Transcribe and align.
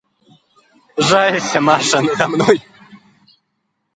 Сжалься, 0.99 1.59
Маша, 1.61 2.01
надо 2.01 2.27
мной; 2.27 2.57